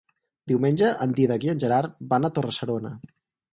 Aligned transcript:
Diumenge 0.51 0.89
en 1.05 1.13
Dídac 1.19 1.45
i 1.49 1.53
en 1.55 1.63
Gerard 1.65 1.95
van 2.15 2.25
a 2.31 2.35
Torre-serona. 2.39 2.95